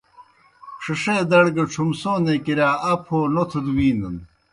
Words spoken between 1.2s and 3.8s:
دڑ گہ چُھمسونے کِرِیا اپوْ ہو نوتھوْ دہ